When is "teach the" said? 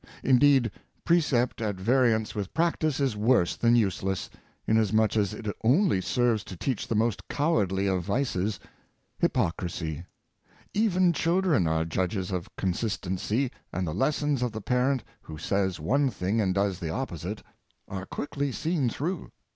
6.57-6.95